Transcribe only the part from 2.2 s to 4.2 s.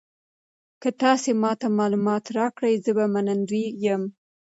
راکړئ زه به منندوی یم.